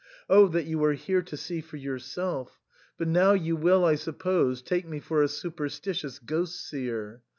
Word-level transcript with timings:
Oh 0.27 0.47
that 0.47 0.65
you 0.65 0.79
were 0.79 0.93
here 0.93 1.21
to 1.21 1.37
see 1.37 1.61
for 1.61 1.77
yourself! 1.77 2.59
but 2.97 3.07
now 3.07 3.33
you 3.33 3.55
will, 3.55 3.85
I 3.85 3.93
sup 3.93 4.17
pose, 4.17 4.63
take 4.63 4.87
me 4.87 4.99
for 4.99 5.21
a 5.21 5.27
superstitious 5.27 6.17
ghost 6.17 6.59
seer. 6.67 7.21